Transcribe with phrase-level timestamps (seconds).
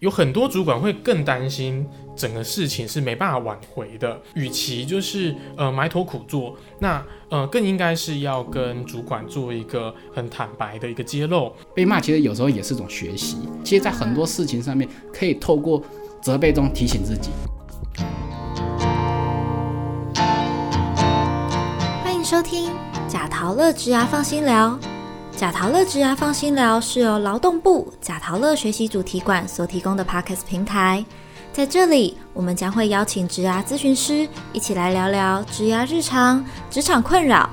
[0.00, 1.86] 有很多主管会更担心
[2.16, 11.52] 整个事情是没办法挽回的，与其就是呃埋头苦做，那呃更应该是要跟主管做一个很坦白的一个揭露。
[11.74, 15.82] 被骂其实有时候也是种学习，其实，在很多事情上面可以透过
[16.22, 17.28] 责备中提醒自己。
[22.02, 22.70] 欢迎收听
[23.06, 24.78] 贾陶乐职涯放心聊。
[25.40, 31.02] 贾陶乐职涯放心聊是由劳动部贾陶乐学习主题馆所提供的 Podcast 平台，
[31.50, 37.48] 在这里，我们将会邀请职涯咨询师一起来聊聊职涯日常、职场困扰，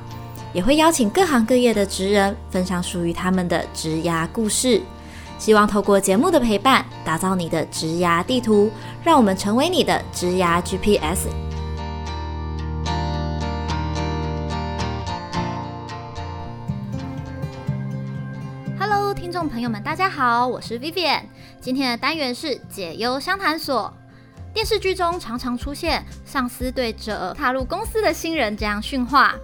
[0.52, 4.82] 也会邀请各行各业的职人分享属于他们的职涯故事。
[5.40, 8.70] 希望透过节目的陪伴，打造你的职涯地图，
[9.02, 11.27] 让我们成为你的职涯 GPS。
[19.38, 21.22] 众朋友们，大家好，我是 Vivian。
[21.62, 23.94] 今天的单元是解忧相谈所。
[24.52, 29.35] 电视剧中常常出现上司对着踏入公司的新人这样训话：“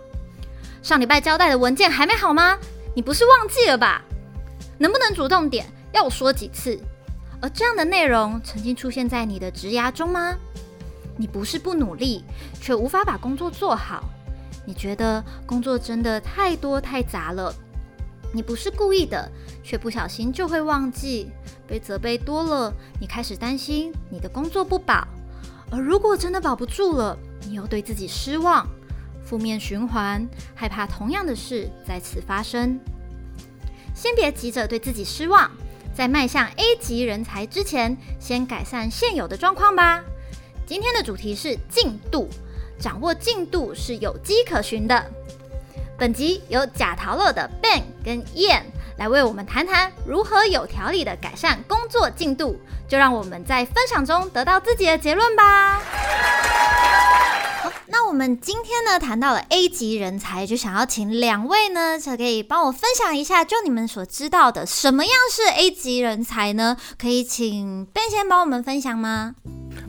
[0.82, 2.58] 上礼拜交代的文件还没好吗？
[2.96, 4.02] 你不是忘记了吧？
[4.80, 5.64] 能不能主动点？
[5.92, 6.76] 要我说几次？”
[7.40, 10.36] 而这样的内容曾经出现在你的职涯中吗？
[11.16, 12.26] 你不是不努力，
[12.60, 14.04] 却无法把工作做好。
[14.66, 17.54] 你觉得工作真的太多太杂了。
[18.34, 19.32] 你不是故意的，
[19.64, 21.30] 却不小心就会忘记。
[21.68, 25.08] 被责备多了，你开始担心你的工作不保。
[25.72, 27.18] 而如果真的保不住了，
[27.48, 28.68] 你又对自己失望，
[29.24, 32.80] 负面循环，害怕同样的事再次发生。
[33.96, 35.50] 先别急着对自己失望，
[35.96, 40.04] 在迈向 A 级人才之前，先改善现有的状况吧。
[40.66, 42.28] 今天的主题是进度，
[42.80, 45.06] 掌握进度是有迹可循的。
[45.98, 48.64] 本集由贾陶乐的 Ben 跟 Ian
[48.98, 55.80] 来为我们谈谈如何有条理的改善工作进度，就让我们在分享中得到自己的结论吧。
[57.62, 66.78] 好，那我们今天呢谈到了 A 级人才，就想要请两位呢，可以帮我分享一下，就你们所知道的，什么样是 A 级人才呢？
[67.00, 69.36] 可以请 Ben 先帮我们分享吗？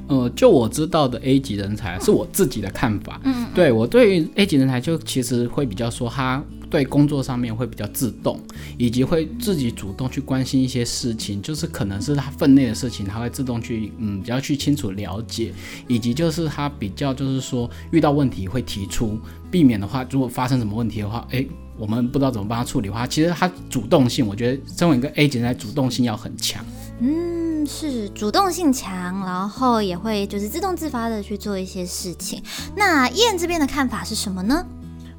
[0.09, 3.21] 呃，就我知道的 A 级人才是我自己的看法。
[3.25, 6.43] 嗯，对我对于 A 级人才就其实会比较说，他
[6.75, 8.37] 对工作上面会比较自动，
[8.77, 15.55] 以及会自己主动去关心一些事情，就是可能是他分内的事情，他会自动去嗯比较去清楚了解，
[15.87, 19.17] 以及就是他比较就是说遇到问题会提出，
[19.53, 21.49] 避免的话，如果发生什么问题的话，诶，
[21.79, 26.65] 我们不知道怎么帮他处理的话，其实他主动性，我觉得身为一个 A 级人才，主动性要很强。
[26.99, 32.43] 嗯，是主动性强，然后也会就是自动自发的去做一些事情。
[32.77, 34.67] 那燕这边的看法是什么呢？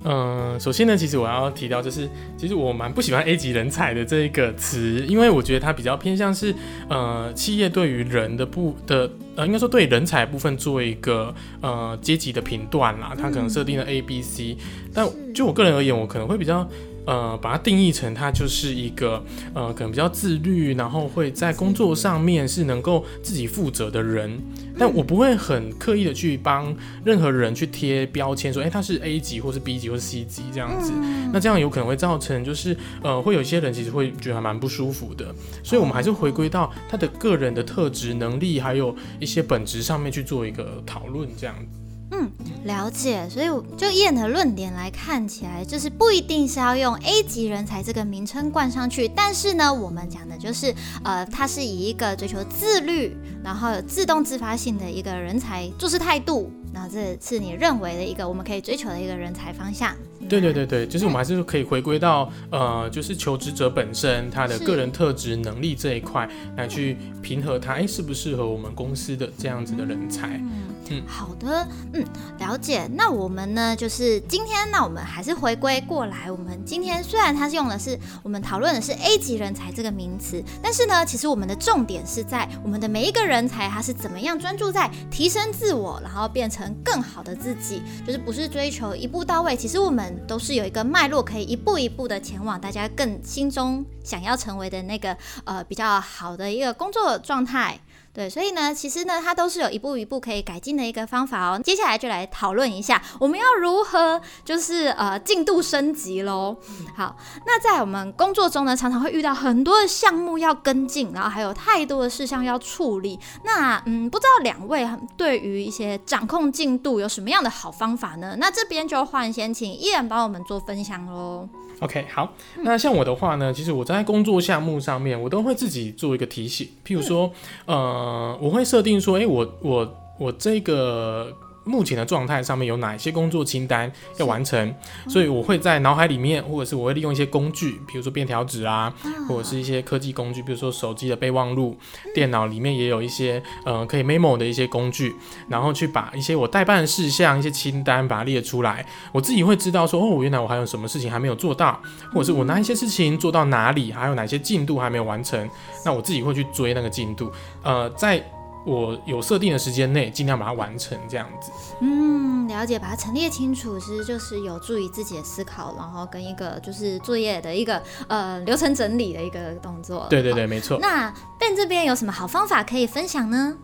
[0.07, 2.07] 嗯，首先呢，其实我要提到就是，
[2.37, 6.53] 其实我蛮不喜欢 A 级人才的这一个词，因为我觉得它比较偏向是
[6.87, 14.55] 呃企业对于人的部的呃，应该说对人才部分做一个呃阶级的评断啦，它可能设定了 A、B、C，
[14.93, 16.69] 但就我个人而言，我可能会比较。
[17.05, 19.23] 呃，把它定义成他就是一个
[19.53, 24.39] 呃，可能比较自律，然后会在工作上面是能够自己负责的人。
[24.77, 30.91] 但我不会很刻意的去帮任何人去贴标签，说，哎，他是 A 级，或是 B 级，或是 C 级这样子。
[31.31, 35.33] 那这样有可能会造成，就是呃，会有一些人其实会觉得还蛮不舒服的。
[35.63, 41.84] 所以，我们还是回归到他的个人的特质、能力，还有一些本质上面去做一个讨论，这样子。
[42.11, 42.31] 嗯，
[42.65, 43.27] 了解。
[43.29, 49.07] 所以就燕的论点来看起来，就是不一定是要用 A 级人才这个名称冠上去。
[49.07, 50.73] 但是呢，我们讲的就是，
[51.03, 56.51] 呃，他是以一个追求自律，然后有自动自发性的一个人才做事态度。
[56.73, 59.95] 然后这是你认为的一个我们可以追求的一个人才方向。
[60.27, 66.27] 对对对对，就是我们还是可以回归到呃，就是求职者本身他的个人特质、能力这一块
[66.57, 70.27] 来去平和他，哎，适不适合我们公司的这样子的人才。
[70.37, 70.74] 嗯，
[71.07, 72.05] 好的，嗯，
[72.39, 72.87] 了解。
[72.93, 76.31] 那我们呢，就是今天，那我们还是回归过来。
[76.31, 89.55] 我们今天虽然它是用的是我们讨论的是 A 级人才这个名词，但是呢，其实我们的重点是在我们的每一个人才，他是怎么样专注在提升自我，然后变成更好的自己，就是不是追求一步到位。
[89.55, 97.79] 其实我们都是有一个脉络，可以一步一步的前往大家更心中想要成为的那个呃比较好的一个工作状态。
[98.15, 101.59] 对，所以呢，其实呢，它都是有一步一步可以改进的一个方法哦。
[101.61, 106.55] 接下来就来讨论一下，我们要如何就是呃进度升级喽。
[106.95, 107.13] 好，
[107.45, 113.19] 那在我们工作中呢，常常会遇到很多的项目要跟进，然后还有太多的事项要处理。
[113.43, 114.87] 那嗯，不知道两位
[115.17, 118.37] 对于一些掌控进度有什么样的好方法呢？
[118.39, 121.49] 那这边就换先请依然帮我们做分享喽。
[121.79, 122.33] OK，好，
[122.63, 127.31] 那像我的话呢，其实我在工作项目上面，我都会自己做一个提醒，譬如说，
[127.65, 131.31] 呃，我会设定说，诶，我我我这个。
[131.65, 134.73] 目前的状态上面有哪些工作清单要完成？
[135.09, 138.93] 所以我会在脑海里面，或者是我会利用一些工具，比如说便条纸啊，
[139.27, 141.75] 或者是一些科技工具，比如说手机的备忘录，
[142.13, 145.15] 电脑里面也有一些呃可以 memo 的一些工具，
[145.49, 148.85] 然后去把一些我代办事项、一些清单把它列出来。
[149.11, 151.81] 我自己会知道说，哦，原来我还有什么事情还没有做到，
[152.13, 155.49] 或者是我哪一些事情做到哪里，还有哪些进度还没有完成，
[155.83, 157.31] 那我自己会去追那个进度。
[157.63, 158.23] 呃，在
[158.65, 161.51] 我有设定的时间内，尽量把它完成，这样子。
[161.81, 170.07] 嗯，了解，把它陈列清楚，其实就是有助于自己的思考，然后跟一个就是作业的一个呃流程整理的一个动作。
[170.09, 170.79] 对对对，没错。
[170.81, 173.55] 那 Ben 这边有什么好方法可以分享呢？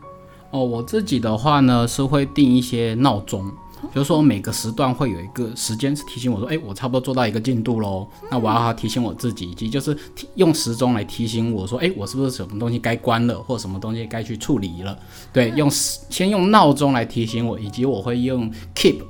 [0.52, 3.52] 哦，我自己的话呢是会定一些闹钟。
[3.94, 8.08] 比如说每个时段会有一个时间是提醒我说，哎，我差不多做到一个进度喽。
[8.30, 9.96] 那我要提醒我自己，以及就是
[10.36, 14.98] 用时钟来提醒我说，哎，我是不是什么东西该关了，或什么东西该去处理了？
[15.34, 19.02] 对，用先用闹钟来提醒我，以及我会用 Keep，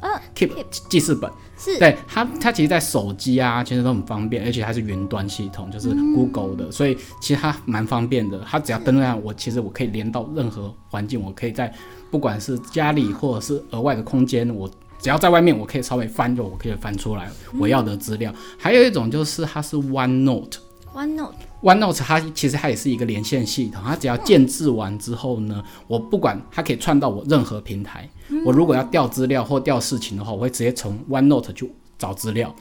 [0.00, 0.52] 嗯，Keep
[0.88, 1.30] 记事本。
[1.56, 8.40] 是，对它，它其实，在手机啊，其实都很方便，而且它是云端系统，就是 Google 的，所以其实它蛮方便的。
[8.44, 11.72] 它只要登录上，我其实我可以连到任何环境，我可以在。
[12.14, 14.70] 不管是家里或者是额外的空间，我
[15.00, 17.28] 只要在外面，我可以稍微翻着我可以翻出来
[17.58, 18.32] 我要的资料。
[18.56, 28.08] 还有一种就是它是 OneNote，OneNote，OneNote 它其实它也是一个连线系统，它只要建制完之后呢，我不管它可以串到我任何平台。
[28.46, 31.68] 我如果要调资料或调事情的话，我会直接从 OneNote 去
[31.98, 32.54] 找资料。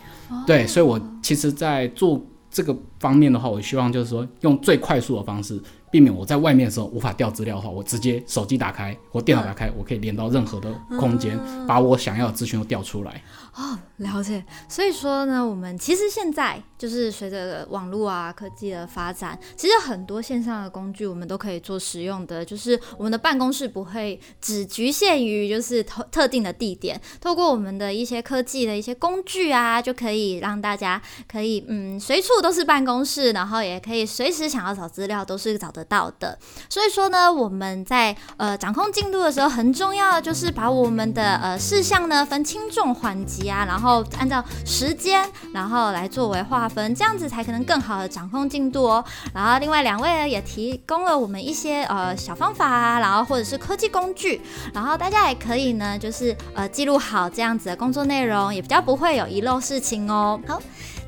[0.48, 2.20] 对，所以我其实，在做
[2.50, 5.62] 这个方面的话，我希望就是说用最快速的方式。
[5.94, 11.38] 避免我在外面的时候无法调资料的话，我直接手机打开或电脑打开，我可以连到任何的空间，
[11.68, 13.22] 把我想要的资讯都调出来。
[13.56, 14.44] 哦，了解。
[14.68, 31.00] 所以说呢，我们其实现在就是随着网络啊科技的发展，其实很多线上的工具我们都可以做使用的，就是我们的办公室不会只局限于就是特特定的地点，透过我们的一些科技的一些工具啊，就可以让大家
[31.32, 35.84] 可以嗯随处都是办公室，然后也可以随时想要找资料都是找得。
[35.84, 36.40] 到的，
[36.70, 49.04] 所以说呢，我们在呃掌控进度的时候，很重要的就是把我们的呃事项呢分轻重缓急啊，然后按照时间，然后来作为划分，这样子才可能更好的掌控进度哦。
[49.34, 54.42] 然后另外两位呢也提供了我们一些呃小方法啊，然后或者是科技工具，
[54.74, 60.40] 然后大家也可以呢就是呃记录好这样子的工作内容，也比较不会有遗漏事情哦。
[60.48, 60.62] 好。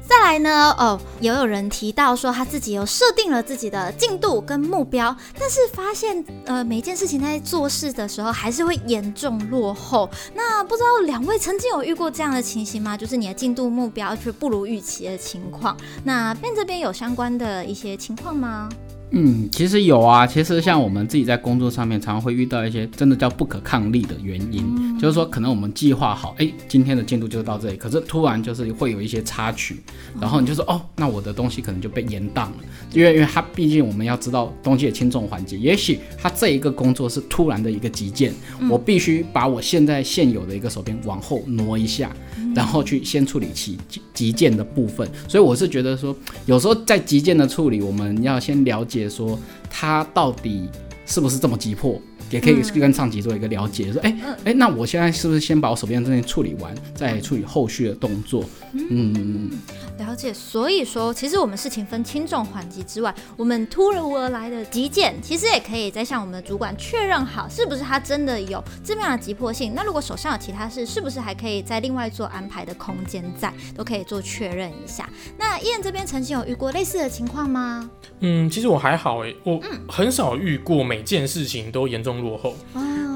[0.07, 10.10] 再来呢，哦，也有人提到说他自己有设定了自己的进度跟目标，但是发现呃每件事情在做事的时候还是会严重落后。
[10.34, 12.96] 那不知道两位曾经有遇过这样的情形吗？
[12.96, 15.75] 就是你的进度目标却不如预期的情况。
[16.04, 18.69] 那 Ben 这边有相关的一些情况吗？
[19.12, 20.25] 嗯，其实有啊。
[20.28, 29.78] 其实像我们自己在工作上面，常常会遇到一些真的叫不可抗力的原因，就是说可能我们计划好，哎，今天的进度就到这里，可是突然就是会有一些插曲，
[30.19, 32.56] 然后你就说，哦，那我的东西可能就被延宕了，
[32.94, 38.34] 因为因为它毕竟我们要知道东西的轻重缓急，也许它这一个工作是突然的一个急件，
[38.69, 42.12] 我必须把我现在现有的一个手边往后挪一下，
[42.56, 43.78] 然后去先处理其
[44.13, 45.07] 急件的部分。
[45.28, 46.16] 所以我是觉得说，
[46.46, 49.10] 有时候在急件的处理，我们要先了解。
[49.10, 49.38] 说
[49.69, 50.68] 它到底
[51.06, 53.91] 是不是这么急迫，也可以跟上级做一个了解。
[53.91, 58.44] 说，哎哎，那我现在是不是先把我手边的这些处理完，再处理后续的动作？
[58.74, 59.51] 嗯。
[59.98, 69.74] 了解，所以说其实我们事情分轻重缓急之外，我们突如而来的急件，其实也可以再向我们的主管确认好，是不是他真的有这么样的急迫性。
[69.74, 75.10] 那如果手上有其他事，是不是还可以再另外做安排的空间在，都可以做确认一下。
[75.38, 77.90] 那燕这边曾经有遇过类似的情况吗？
[78.20, 82.54] 嗯，其实我还好哎，我很少遇过每件事情都严重落后，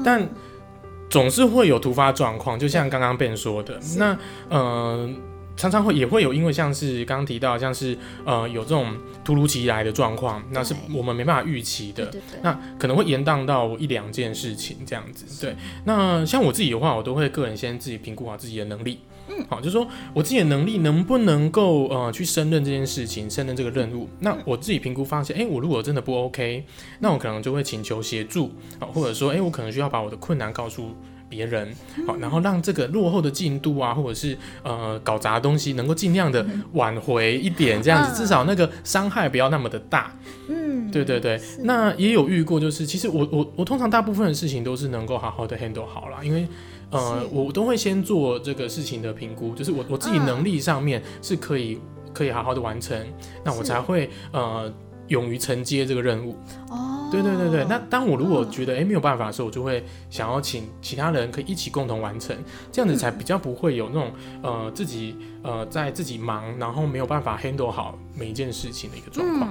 [0.02, 0.26] 但
[1.10, 4.18] 总是会有突发状况，就像刚刚 Ben 说的，那
[4.48, 5.29] 嗯。
[5.60, 12.10] 常常会也会有，因为像是刚刚提到，像是呃有这种突如其来的状况，那是我们没办法预期的，
[12.42, 15.26] 那可能会延宕到一两件事情这样子。
[15.38, 24.08] 对，那像我自己的话，我都会个人先自己评估好自己的能力，嗯，好，就是说我自己的能力能不能够呃去胜任这件事情，胜任这个任务。
[24.20, 26.64] 那我自己评估发现，哎，我如果真的不 OK，
[27.00, 30.94] 那我可能就会请求协助啊，或者说，哎，我可能需要把我的困难告诉。
[31.30, 31.72] 别人
[32.06, 40.12] 好，然后让这个落后的进度啊，或者是呃搞砸的东西，能够尽量的挽回一点，这样子至少那个伤害不要那么的大。
[40.48, 41.40] 嗯，对对对。
[41.60, 46.46] 那也有遇过，就是其实我我我通常大部分的事情都是能够好好的 handle 好了，因为
[46.90, 51.78] 呃我都会先做这个事情的评估，就是我我自己能力上面是可以
[52.12, 53.00] 可以好好的完成，
[53.44, 54.72] 那我才会呃
[55.06, 56.36] 勇于承接这个任务。
[56.68, 56.89] 哦。
[57.10, 62.36] 对对对对，那当我如果觉得哎没有办法的时候，我就会想要请其他人可以一起共同完成，
[62.70, 64.12] 这样子才比较不会有那种
[64.42, 65.16] 呃自己。
[65.42, 69.50] 呃，在自己忙，然后没有办法 handle 好每一件事情的一个状况，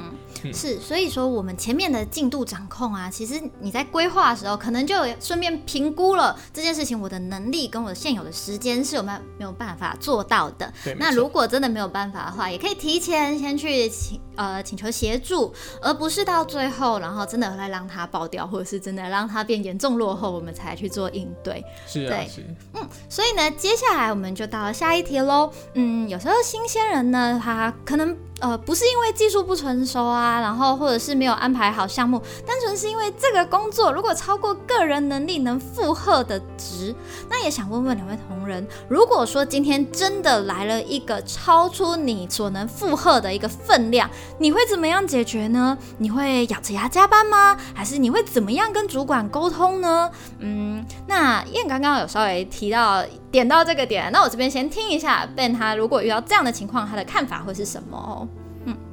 [0.53, 10.71] 是，所以说我们前面的进度掌控啊，其实你在规划的时候，可能就顺便评估了这件事情我的能力跟我现有的时间是有没有没有办法做到的。
[10.99, 15.51] 那如果真的没有办法的话，也可以提前先去请呃请求协助，
[15.81, 21.63] 而不是到最后，然后真的来让它爆掉，或者是真的让它变严重落后，我们才去做应对。
[21.87, 22.43] 是啊，是。
[22.73, 25.51] 嗯，所以呢，接下来我们就到了下一题喽。
[25.73, 28.17] 嗯，有时候新鲜人呢，他可能。
[28.39, 36.95] 呃，不是因为技术不成熟啊，然后或者是没有安排好项目，单纯是因为这个工作如果超过个人能力能负荷的值，
[37.29, 45.77] 那也想问问两位同仁，如果说今天真的来了一个超出你所能负荷的一个分量，你会怎么样解决呢？
[45.97, 47.57] 你会咬着牙加班吗？
[47.73, 50.09] 还是你会怎么样跟主管沟通呢？
[50.39, 58.27] 嗯，那燕刚刚有稍微提到点到这个点，那我这边先听一下 Ben 他如果遇到这样的情况，他的看法会是什么哦？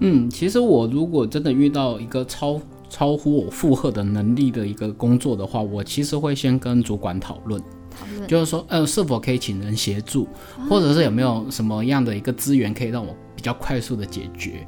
[0.01, 7.61] 嗯，其实我如果真的遇到一个超超乎我负荷的能力的一个工作的话，我其实会先跟主管讨论，
[8.29, 10.29] 就是说，呃，是否可以请人协助，
[10.69, 14.65] 或者是有没有什么样的一个资源可以让我比较快速的解决，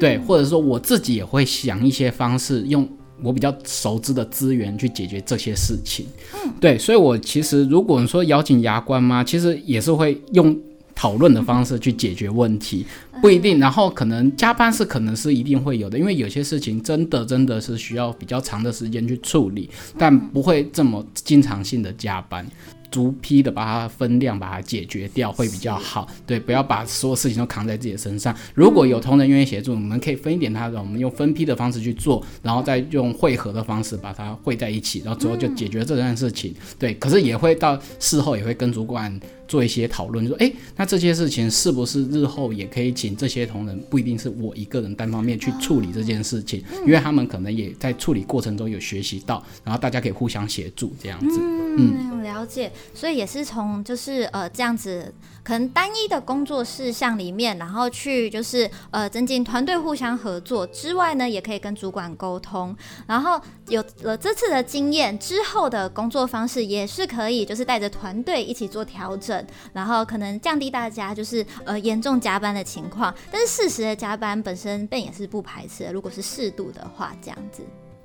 [0.00, 2.88] 对，或者说我自己也会想一些方式，用
[3.22, 10.56] 我比较熟知的资源去解决这些事情，嗯，对，所以我其实如果说咬紧牙关嘛，其实也是会用。
[11.00, 12.84] 讨论的方式去解决问题
[13.22, 22.44] 不一定，然后可能加班是可能是一定会有的，因为有些事情真的真的是需要比较长的时间去处理，但不会这么经常性的加班。
[22.90, 28.34] 逐批的把它分量把它解决掉会比较好，对，不要把所有事情都扛在自己的身上。
[28.54, 36.54] 如果有同仁愿意协助，我们可以分一点他的，我们用分批的方式去做，然后再用汇合的方式把它汇在一起，然后最后就解决这件事情。
[36.78, 39.18] 对，可是也会到事后也会跟主管
[39.48, 51.40] 做一些讨论，说，哎，那这些事情是不是日后也可以请这些同仁，不一定是我一个人单方面去处理这件事情，因为他们可能也在处理过程中有学习到，然后大家可以互相协助这样子。
[51.40, 52.70] 嗯，了解。
[52.92, 55.12] 所以也是从就是呃这样子，
[55.42, 62.76] 可能单一的工作事项里面，然后去就是呃增进团队互相合作之外呢，也可以跟主管沟通，
[63.06, 73.14] 然后有了这次的经验之后的工作方式也是可以，就是带着团队一起做调整，然后可能降低大家就是呃严重加班的情况。
[73.30, 77.62] 但是适时的加班本身便也是不排斥的，如果是适度的话，这样子，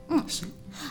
[0.09, 0.45] 嗯是。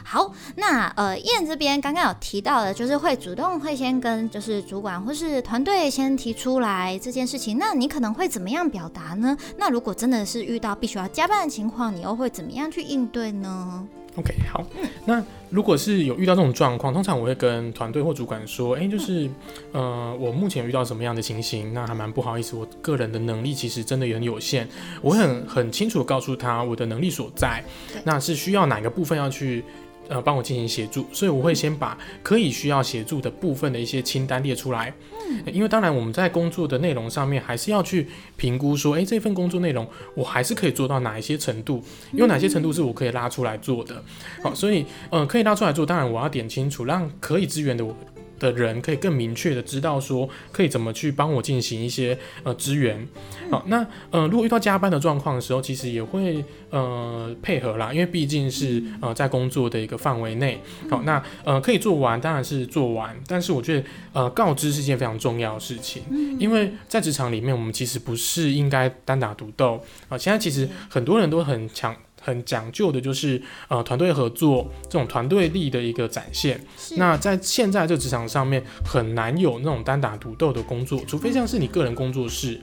[0.05, 7.59] 好，那呃，燕这边刚刚有提到的，就是会主动会先跟就是主管或是团队先提出来这件事情。
[7.59, 9.37] 那你可能会怎么样表达呢？
[9.57, 14.65] 那如果真的是遇到必须要加班的情况，你又会怎么样去应对呢？OK，好，
[15.07, 19.29] 那如果是有遇到这种状况，通常我会跟团队或主管说，哎，就是
[19.73, 24.69] 呃，我目前遇到什么样的情形，那还蛮不好意思，我个人的能力其实真的也很有限，
[25.01, 27.65] 我很很清楚告诉他我的能力所在，
[28.05, 29.65] 那是需要哪个部分要去。
[30.09, 34.93] 呃，帮我进行协助，所以我会先把可以需要协助的部分的一些清单列出来。
[35.31, 38.07] 嗯，因为当然我们在工作的内容上面还是要去
[38.37, 41.83] 评估说，诶，这份工作内容我还是可以做到哪一些程度，
[42.13, 44.03] 有哪些程度是我可以拉出来做的。
[44.43, 47.97] 好，所以呃，可以拉出来做，当然我要点清楚，让可以支援的我。
[48.43, 53.07] 的人可以更明确的知道说可以怎么去帮我进行一些呃支援，
[53.51, 66.03] 好，那呃如果遇到加班的状况的时候，其实也会呃配合啦，因为毕竟是呃在工作的一个范围内，好，那呃可以做完当然是做完，但是我觉得呃告知是件非常重要的事情，
[66.39, 69.81] 因为在职场里面我们其实不是应该单打独斗。
[70.09, 71.95] 啊，现在其实很多人都很强。
[72.23, 76.59] 很讲究的就是呃团队合作这种团队力的一个展现。
[76.97, 82.61] 那在现在这职场上面很难有那种单打独斗的工作，除非像是你个人工作室，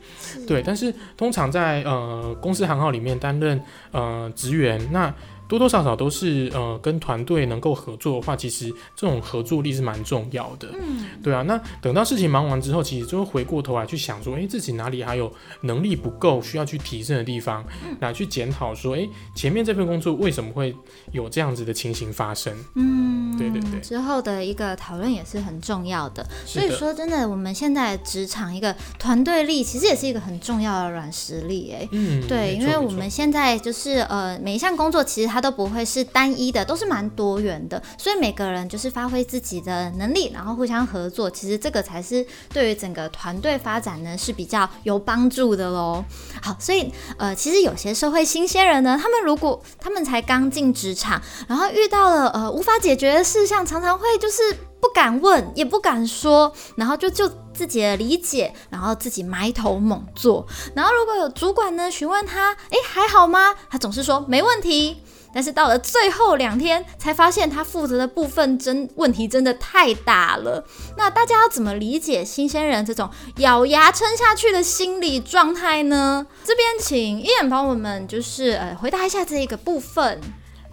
[0.47, 0.63] 对。
[0.63, 3.61] 但是通常在呃公司行号里面担任
[3.91, 5.13] 呃职员，那
[5.49, 10.69] 多多少少都是呃跟团队能够合作的话，其实这种合作力是蛮重要的。
[10.79, 11.41] 嗯，对啊。
[11.41, 17.65] 那等到事情忙完之后，其实就会回过头来去想说，哎，自己哪里还有能力不够，需要去提升的地方，
[17.99, 20.75] 来去检讨说，哎，前面这份工作为什么会
[21.11, 22.53] 有这样子的情形发生？
[22.75, 23.79] 嗯，对对对。
[23.79, 26.23] 之后的一个讨论也是很重要的。
[26.45, 31.73] 所以说，真的，我们现在职场一个团队力，其实也是一个很重要的软实力。
[31.73, 46.03] 哎，嗯，对，因为我们现在就是呃，每一项工作其实它都不会是单一的，都是蛮多元的，所以每个人就是发挥自己的能力，然后互相合作，其实这个才是对于整个团队发展呢是比较有帮助的喽。
[46.41, 54.41] 好，所以呃，其实有些社会新鲜人呢，他们如果他们才刚进职场，然后遇到了呃无法解决的事项，常常会就是
[54.79, 57.29] 不敢问，也不敢说，然后就就。
[57.51, 60.47] 自己的理解，然后自己埋头猛做。
[60.73, 63.53] 然后如果有主管呢询问他，哎，还好吗？
[63.69, 65.03] 他总是说没问题。
[65.33, 70.63] 但是到了最后两天，才发现他负责的部分真问题真的太大了。
[70.95, 73.09] 那大家要怎么理解新鲜人这种
[73.39, 76.25] 咬牙撑下去的心理状态呢？
[76.45, 80.21] 这边请一眼帮我们就是呃回答一下这一个部分。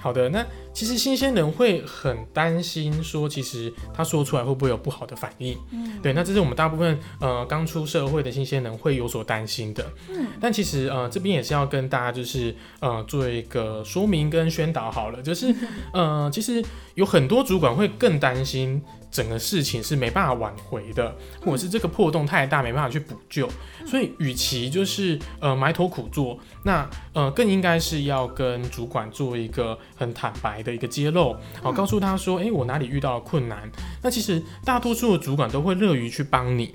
[0.07, 0.47] 好的，那。
[0.73, 5.57] 其实新鲜人会很担心，说其实他说出来会不会有不好的反应？
[5.73, 9.83] 嗯，对，那这是我们大部分呃刚出社会的新鲜人会有所担心的。
[10.11, 15.53] 嗯，但其实呃这边也是要跟大家就是呃做一个说明跟宣导好了，就是
[15.95, 16.63] 呃其实
[16.95, 18.83] 有很多主管会更担心。
[19.17, 23.49] 整个事情是没办法挽回的，或者是这个破洞太大，没办法去补救。
[23.87, 33.67] 所以，与其就是呃埋头苦做，那呃更应该是要跟主管做一个很坦白的一个揭露，好告诉他说，哎，我哪里遇到了困难。
[34.03, 36.75] 那其实大多数的主管都会乐于去帮你。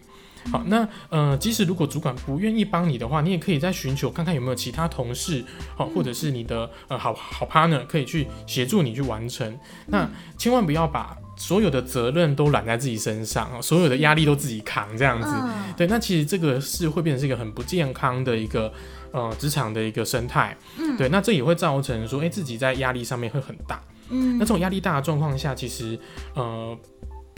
[0.52, 5.46] 好，那呃即使如果主管不愿意帮你的话，你也可以再寻求看看有没有其他同事，
[5.78, 9.56] 好，或者是你的呃好好 partner 可以去协助你去完成。
[9.86, 11.16] 那千万不要把。
[11.42, 15.28] 所有的责任都揽在自己身上，所有的压力都自己扛，这样子，
[15.76, 18.72] 对，那其实这个是会变成是一个很不健康的一个
[19.12, 26.00] 呃职场的一个生态，嗯，对，那这也会造成说，哎，自己在压力上面会很大，嗯，那这种压力大的状况下，其实
[26.36, 26.78] 呃。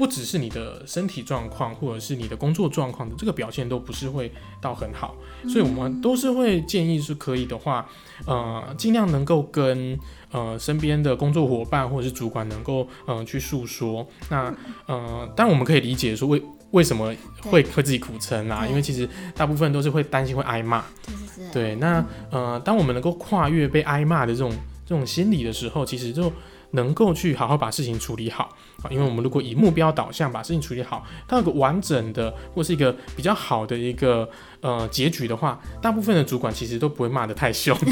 [0.04, 4.30] 不只是你的身体状况，或者是你的工作状况的这个表现都不是会
[4.60, 5.16] 到很好，
[5.48, 7.88] 所以我们都是会建议是可以的话，
[8.26, 9.98] 呃，尽量能够跟
[10.30, 14.06] 呃身边的工作伙伴或者是主管能够嗯去诉说。
[14.30, 14.54] 那
[14.88, 20.84] 呃，当然我们可以理解说为为什么会会自己苦撑啊，因为其实大部分都是会担心会挨骂。
[21.54, 24.52] 对，那呃，当我们能够跨越被挨骂的这种
[24.86, 26.30] 这种心理的时候，其实就。
[26.76, 28.50] 能够去好好把事情处理好
[28.84, 34.30] 啊，因为我们如果以目标导向把事情处理好，它有个完整的或是一个比较好的一个
[34.62, 37.78] 呃结局的话，大部分的主管其实都不会骂得太凶。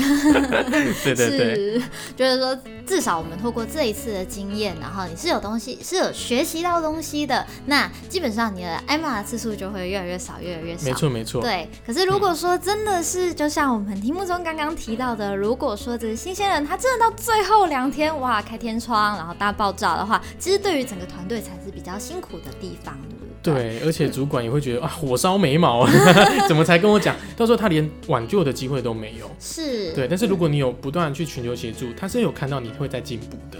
[1.03, 1.81] 对对对，
[2.15, 10.85] 就是说至少我们透过这一次的经验，然后你是有东西是有学习到东西的，那基本上你的挨骂的次数就会越来越少，越来越少。
[10.85, 11.41] 没错没错。
[11.41, 18.61] 对，可是如果说真的是就像我们题目中刚刚提到的，如果说这个新鲜人他真的到最后两天哇开。
[18.61, 23.79] 天窗，然后大爆炸的话，其实对于整个团队才是比较辛苦的地方，对不对？
[23.79, 25.87] 对，而且主管也会觉得啊，火烧眉毛，
[26.47, 27.15] 怎么才跟我讲？
[27.35, 29.29] 到时候他连挽救的机会都没有。
[29.39, 30.07] 是，对。
[30.07, 33.57] 但是如果你有不断去寻求协助，他是有看到你会在进步的。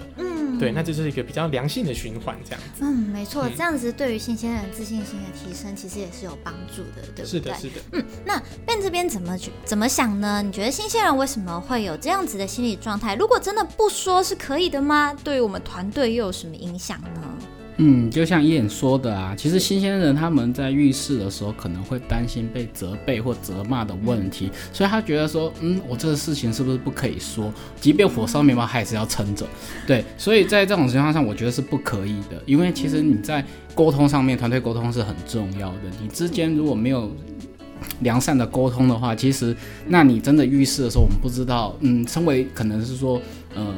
[0.62, 2.84] 对，那这是一个比较良性的循环，这样子。
[2.84, 7.26] 嗯，没错，这样子对于新鲜人自信心的提升，其实也是有帮助的，对不对？
[7.26, 7.74] 是的，是的。
[7.90, 10.40] 嗯，那 Ben 这边怎么去怎么想呢？
[10.40, 13.16] 你觉得新鲜人为什么会有这样子的心理状态？
[13.16, 15.12] 如果真的不说是可以的吗？
[15.24, 17.34] 对于我们团队又有什么影响呢？
[17.78, 27.52] 嗯，就像燕说的啊，其实新鲜人他们在遇事的时候可能会担心被责备或责骂的问题，所以他觉得说，嗯，我这个事情是不是不可以说？
[27.80, 29.46] 即便火烧眉毛，还是要撑着。
[29.86, 35.78] 对，所以在这种情况下，我觉得是不可以的，因为其实你在沟通上面，团队沟通是很重要的。
[36.00, 37.10] 你之间如果没有
[38.00, 39.56] 良善的沟通的话，其实
[39.88, 43.20] 那你真的遇事的时候，我们不知道，嗯，身为可能是说，
[43.54, 43.74] 呃，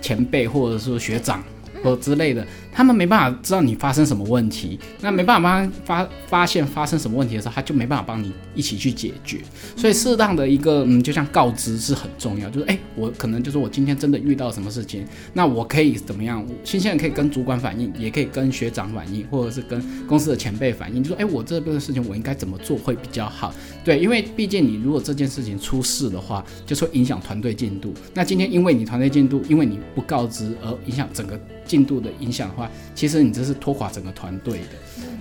[0.00, 1.42] 前辈或者是学长。
[1.84, 2.44] 或之类的，
[2.76, 9.40] 他们没办法知道你发生什么问题，那没办法帮发发现发生什么问题的时候，他就没办法帮你一起去解决。
[9.74, 16.46] 所以适当的一个嗯，就像告知是很重要，就是哎，我可能就是我今天真的遇到什么事情，那我可以怎么样？
[16.64, 23.54] 新鲜人可以跟主管反映，也可以跟学长反映，或者是跟公司的前辈反映，就说哎，我这边的事情我应该怎么做会比较好？
[23.82, 27.94] 对，因为毕竟你如果这件事情出事的话，就会影响团队进度。
[28.12, 31.40] 那今天因为你团队进度，因为你不告知而影响整个。
[31.66, 34.68] 进度的影响的话，其实你这是拖垮整个团队的，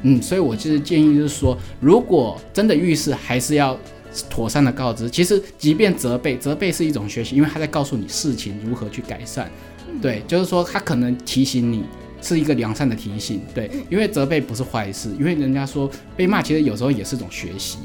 [0.03, 3.77] 嗯，所以我就是建议就是说，如果真的遇事，还是要
[4.29, 5.09] 妥善的告知。
[5.09, 9.49] 其实，即便责备，责备是一种学习，因为他在告诉你事情如何去改善。
[10.01, 11.83] 对，就是说他可能提醒你
[12.21, 13.41] 是一个良善的提醒。
[13.53, 17.79] 对，因为责备不是坏事，因为人家说被骂其实有时候也是种学习。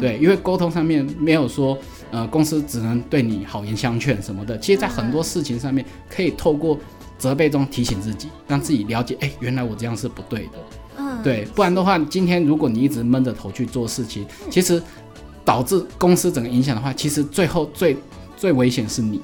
[0.00, 1.78] 对，因为沟通上面没有说，
[2.10, 4.58] 呃，公司只能对你好言相劝什么的。
[4.58, 6.76] 其实，在很多事情上面，可以透过
[7.22, 10.52] 责备中提醒自己，让自己了解，哎，原来我这样是不对的。
[10.98, 14.82] 嗯，对，不然的话，今天如果你一直闷着头去做事情，其实
[15.44, 17.96] 导致公司整个影响的话，其实最后最
[18.36, 19.20] 最危险是你。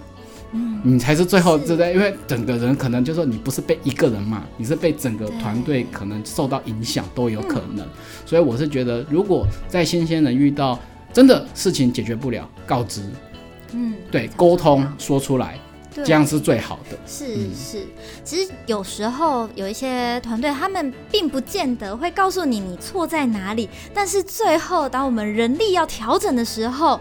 [0.52, 1.92] 嗯，你才是最后对不对？
[1.92, 7.84] 因为整个人可能就说你不是被一个人骂，你是被整个团队可能受到影响都有可能。
[8.24, 10.78] 所以我是觉得，如果在新鲜人遇到
[11.12, 13.02] 真的事情解决不了，告知，
[13.72, 15.58] 嗯，对，沟通说出来，
[16.04, 16.98] 这样是最好的。
[17.06, 17.86] 是是，
[18.24, 27.00] 其实有时候有一些团队，他们并不见得会告诉你你错在哪里，但是最后当我们人力要调整的时候，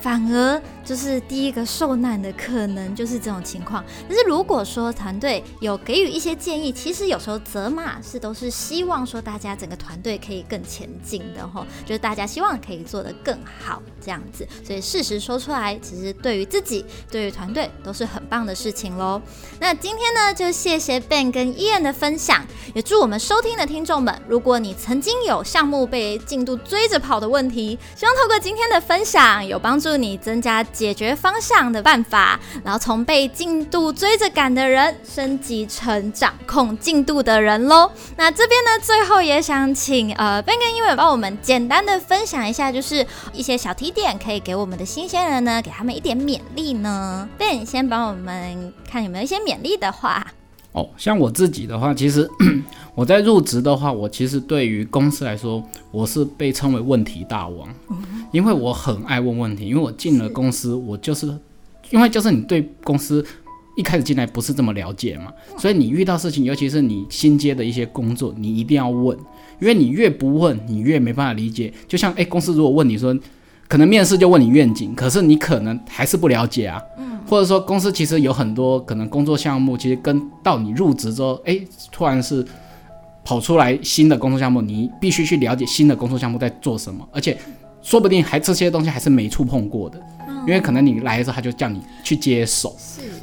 [0.00, 0.62] 反而。
[0.88, 19.20] 就是第一个受难的可能就是这种情况，但是如果说团队有给予一些建议，其实有时候责骂是都是希望说大家整个团队可以更前进的吼，就是大家希望可以做得更好这样子，所以事实说出来，其实对于自己、对于团队都是很棒的事情喽。
[19.60, 22.42] 那今天呢，就谢谢 Ben 跟 Ian 的分享，
[22.74, 30.64] 也祝我们收听的听众们，如果你曾经有项目被进度追着跑的问题，希望透过今天的分享，有帮助你增加。
[30.78, 37.90] 解决方向的办法，然后从被进度追着赶的人升级成掌控进度的人喽。
[38.16, 47.28] 那这边呢，最后也想请呃 Ben 跟英伟帮我们简单的分享一下，就是一些小提点，可以给我们的新鲜人呢，给他们一点勉励呢。
[47.36, 50.24] Ben 先帮我们看有没有一些勉励的话。
[50.72, 52.28] 哦，像我自己的话，其实
[52.98, 57.68] 我在入职的话，我其实对于公司来说，我是被称为问题大王，
[58.32, 59.68] 因为我很爱问问题。
[59.68, 61.28] 因为我进了公司，我就是
[61.90, 63.24] 因为就是你对公司
[63.76, 69.16] 一开始进来不是这么了解嘛，所以你遇到事情，尤其是你新接的一些工作，你一定要问，
[69.60, 71.72] 因为你越不问，你越没办法理解。
[71.86, 73.16] 就像诶，公司如果问你说，
[73.68, 76.82] 可能面试就问你愿景，可是你可能还是不了解啊。
[77.28, 81.60] 或者说公司其实有很多可能工作项目，其实跟到你入职之后，哎，
[81.92, 82.44] 突然是
[83.28, 87.36] 跑出来新的工作项目，你必须去了解新的工作项目在做什么，而且
[87.82, 90.00] 说不定还这些东西还是没触碰过的，
[90.46, 92.74] 因为可能你来的时候他就叫你去接手，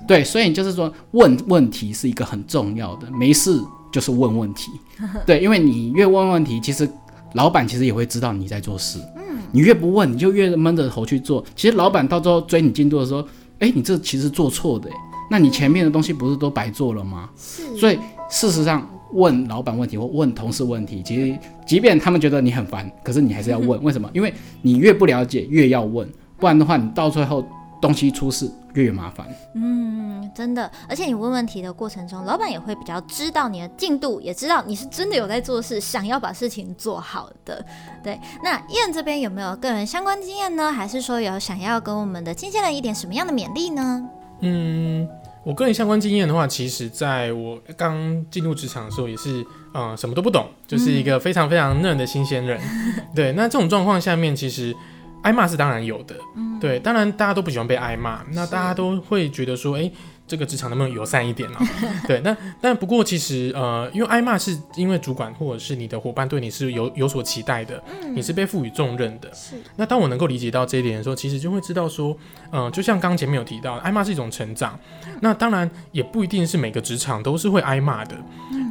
[0.07, 3.59] 对，所以就是说问问题是一个很重要的，没事
[3.91, 4.69] 就是问问题，
[5.25, 6.87] 对，因为你越问问题，其实
[7.33, 13.27] 老板其实也会知道你在做事，嗯，你越不问，你就越闷着头去做，其实老板到最后追你进度的时候。
[13.57, 14.89] 哎，你这其实做错的，
[15.31, 17.29] 那你前面的东西不是都白做了吗？
[17.37, 17.63] 是。
[17.77, 17.97] 所以
[18.29, 23.81] 事实上，问老板问题或问同事问题，其实即便他们觉得你很烦，可是你还是要问。
[23.83, 24.09] 为什么？
[24.13, 27.45] 因为你越不了解，越要问，不然的话，你到最后
[27.81, 29.27] 东西出事越麻烦。
[29.53, 30.69] 嗯，真的。
[30.89, 37.63] 而且你问问题的过程中，老板也会比较知道你的进度，也知道你是真的有在做事，想要把事情做好的。
[38.03, 38.19] 对。
[38.43, 40.71] 那燕这边有没有个人相关经验呢？
[40.71, 44.09] 还是说有想要跟我们的新鲜人一点什么样的勉励呢？
[44.41, 45.07] 嗯，
[45.45, 52.59] 我个人相关经验的话，其实在我刚进入职场的时候，也是嗯什么都不懂，就是一个非常非常嫩的新鲜人。
[53.15, 53.31] 对。
[53.33, 54.75] 那这种状况下面，其实。
[55.21, 56.15] 挨骂是当然有的，
[56.61, 59.91] 对，当然大家都不喜欢被挨骂，那大家都会觉得说，哎。
[60.27, 61.59] 这个职场能不能友善一点呢？
[62.07, 67.81] 对，那但不过其实呃，因为挨骂是因为主管或者是你的伙伴对你是有有所期待的，
[68.13, 69.31] 你是被赋予重任的。
[69.33, 69.55] 是。
[69.75, 72.17] 那当我能够理解到这一点的时候，其实就会知道说，
[72.51, 74.79] 嗯，就像刚前面有提到，挨骂是一种成长。
[75.21, 78.15] 那当然也不一定是每个职场都是会挨骂的。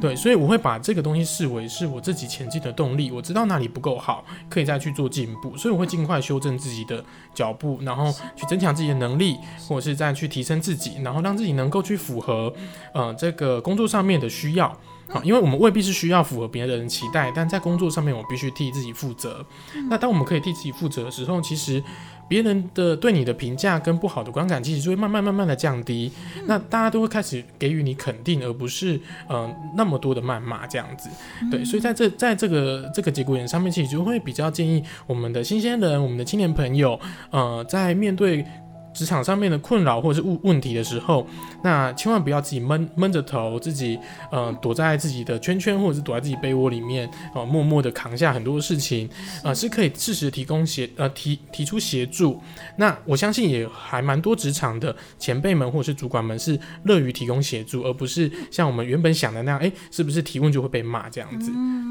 [0.04, 3.10] 对，所以我会把这个东西视为是我自己前进的动力。
[3.10, 12.52] 我知道哪里不够好，可以再去做进步，所以我会尽快修正自己的脚步，然后去增强自己的能力，或者是再去提升自己，然后让自己能够去符合，
[12.92, 14.66] 呃，这个工作上面的需要
[15.08, 19.42] 啊，因为我们未必是需要符合别人期待，但在工作上面，我必须替自己负责。
[19.88, 21.82] 那当我们可以替自己负责的时候，其实
[22.28, 26.10] 别人的对你的评价跟不好的观感，其实就会慢慢慢慢的降低。
[26.46, 31.08] 那大家都会开始给予你肯定，而不是呃那么多的谩骂这样子。
[31.50, 36.98] 对，所以在这在这个这个节骨眼上面，其实就会比较建议我们的新鲜人，我们的青年朋友，
[37.30, 38.44] 呃，在面对。
[38.94, 41.26] 职场上面的困扰或者是问问题的时候，
[41.62, 43.98] 那千万不要自己闷闷着头，自己
[44.30, 49.10] 呃躲在自己的圈圈或者是躲在自己被窝里面，呃默默的扛下很多事情，
[49.42, 52.40] 呃是可以适时提供协呃提提出协助。
[52.78, 61.50] 那我相信也还蛮多职场的前辈们或者是主管们是乐于提供协助，而不是像我们原本想的那样，哎是不是提问就会被骂这样子？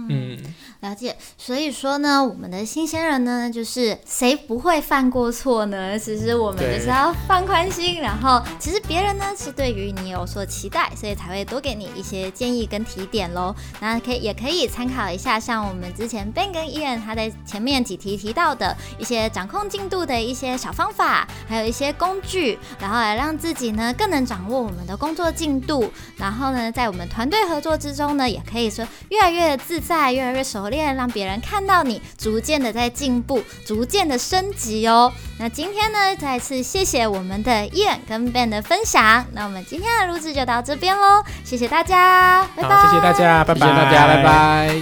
[0.10, 0.38] 嗯，
[0.82, 1.16] 了解。
[1.38, 5.98] 所以说呢，我们的新鲜人呢，就是谁不会犯过错呢？
[5.98, 13.56] 其实我们就是要放宽心，然后其实别人呢是对于你有所期待，所以才会多给你一些建议跟提点喽。
[13.80, 35.12] 那可以也可以参考一下，像我们之前 Ben 跟 Ian 他在前面几题提到的一些掌控进度的一些小方法，还有一些工具，然后来让自己呢更能掌握我们的工作进度，然后呢在我们团队合作之中呢，也可以说越来越自在，越来越熟练，让别人看到你逐渐的在进步，逐渐的升级哦。
[35.40, 39.26] 那今天呢，再次谢谢我们的 Ian 跟 Ben 的分享。
[39.32, 42.70] 那我们今天的录制就到这边喽，谢谢大家，拜拜。
[42.70, 44.24] 好，谢谢大家，拜拜，谢谢大家，拜。
[44.24, 44.82] 拜。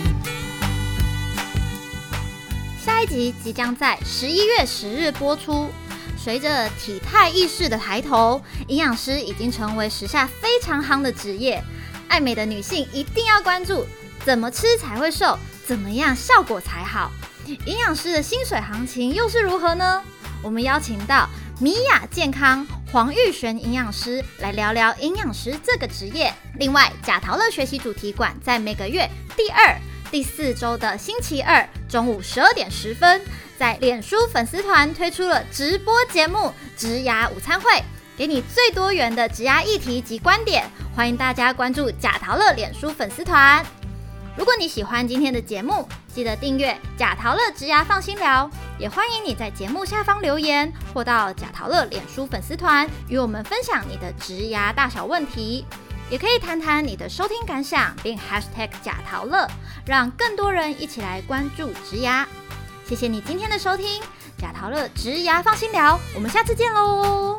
[2.84, 5.70] 下一集即将在十一月十日播出。
[6.24, 11.64] 随着体态意识的抬头，营养师已经成为时下非常夯的职业。
[12.08, 13.88] 爱美的女性一定要关注，
[14.24, 15.36] 怎么吃才会瘦，
[15.66, 17.12] 怎么样效果才好。
[17.66, 20.00] 营养师的薪水行情又是如何呢？
[20.44, 21.28] 我们邀请到
[21.62, 26.34] 米雅健康黄玉璇营养师来聊聊营养师这个职业。
[26.58, 29.78] 另外，贾陶乐学习主题馆在每个月第二、
[30.10, 33.22] 第四周的星期二中午十二点十分，
[33.60, 36.38] 在脸书粉丝团推出了直播节目
[36.76, 37.70] 《植牙午餐会》，
[38.18, 40.68] 给你最多元的植牙议题及观点。
[40.96, 43.64] 欢迎大家关注贾陶乐脸书粉丝团。
[44.42, 48.50] 如果你喜欢今天的节目，记得订阅贾陶乐职涯放心聊，
[48.80, 55.64] 也欢迎你在节目下方留言，或到贾陶乐脸书粉丝团与我们分享你的职涯大小问题，
[56.10, 59.48] 也可以谈谈你的收听感想，并 hashtag 贾陶乐，
[59.86, 62.26] 让更多人一起来关注职涯。
[62.84, 64.02] 谢谢你今天的收听，
[64.40, 67.38] 贾陶乐职涯放心聊，我们下次见喽。